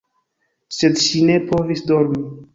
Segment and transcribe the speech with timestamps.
[0.77, 2.27] Sed ŝi ne povis dormi.